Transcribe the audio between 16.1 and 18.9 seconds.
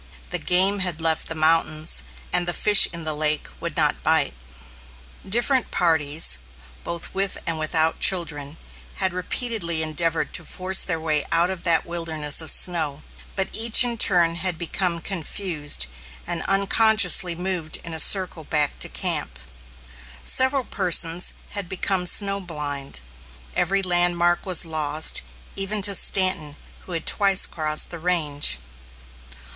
and unconsciously moved in a circle back to